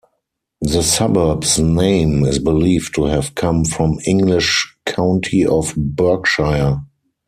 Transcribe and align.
The 0.61 0.81
suburb's 0.81 1.59
name 1.59 2.25
is 2.25 2.39
believed 2.39 2.95
to 2.95 3.03
have 3.03 3.35
come 3.35 3.65
from 3.65 3.99
English 4.07 4.75
county 4.83 5.45
of 5.45 5.75
Berkshire. 5.77 6.79